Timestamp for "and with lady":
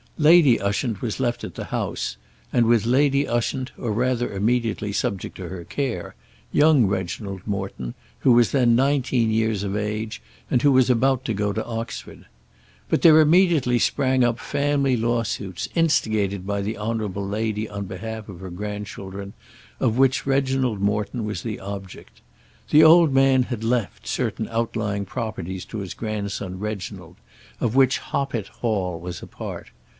2.53-3.27